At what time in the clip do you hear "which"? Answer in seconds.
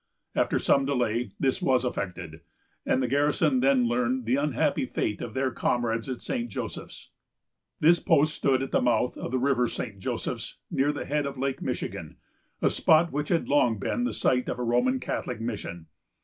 13.11-13.29